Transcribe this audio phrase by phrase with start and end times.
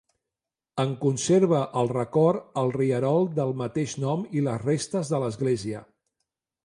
[0.83, 5.85] En conserva el record el rierol del mateix nom i les restes de l'església.